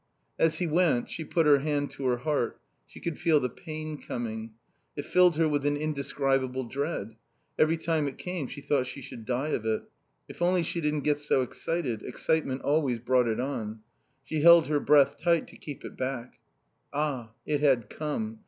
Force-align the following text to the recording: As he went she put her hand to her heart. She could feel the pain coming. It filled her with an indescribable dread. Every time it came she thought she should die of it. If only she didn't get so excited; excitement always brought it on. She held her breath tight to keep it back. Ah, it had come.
As 0.39 0.57
he 0.57 0.65
went 0.65 1.11
she 1.11 1.23
put 1.23 1.45
her 1.45 1.59
hand 1.59 1.91
to 1.91 2.07
her 2.07 2.17
heart. 2.17 2.59
She 2.87 2.99
could 2.99 3.19
feel 3.19 3.39
the 3.39 3.49
pain 3.51 4.01
coming. 4.01 4.55
It 4.95 5.05
filled 5.05 5.35
her 5.35 5.47
with 5.47 5.63
an 5.63 5.77
indescribable 5.77 6.63
dread. 6.63 7.17
Every 7.59 7.77
time 7.77 8.07
it 8.07 8.17
came 8.17 8.47
she 8.47 8.61
thought 8.61 8.87
she 8.87 8.99
should 8.99 9.27
die 9.27 9.49
of 9.49 9.63
it. 9.63 9.83
If 10.27 10.41
only 10.41 10.63
she 10.63 10.81
didn't 10.81 11.01
get 11.01 11.19
so 11.19 11.43
excited; 11.43 12.01
excitement 12.01 12.63
always 12.63 12.97
brought 12.97 13.27
it 13.27 13.39
on. 13.39 13.81
She 14.23 14.41
held 14.41 14.65
her 14.65 14.79
breath 14.79 15.19
tight 15.19 15.47
to 15.49 15.55
keep 15.55 15.85
it 15.85 15.95
back. 15.97 16.39
Ah, 16.91 17.33
it 17.45 17.61
had 17.61 17.87
come. 17.87 18.39